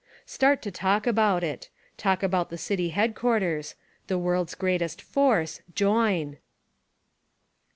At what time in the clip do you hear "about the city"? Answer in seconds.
2.23-2.89